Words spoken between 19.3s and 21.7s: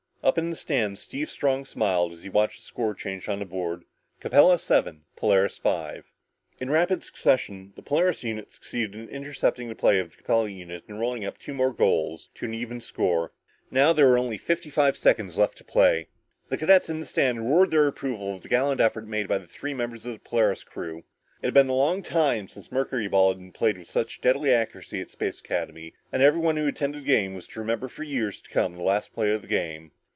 the three members of the Polaris crew. It had been